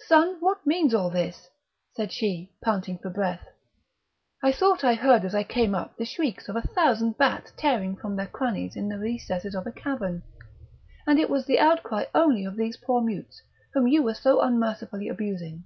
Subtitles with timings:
[0.00, 0.36] "Son!
[0.40, 1.48] what means all this?"
[1.94, 3.48] said she, panting for breath.
[4.42, 7.96] "I thought I heard as I came up the shrieks of a thousand bats tearing
[7.96, 10.22] from their crannies in the recesses of a cavern;
[11.06, 13.40] and it was the outcry only of these poor mutes,
[13.72, 15.64] whom you were so unmercifully abusing.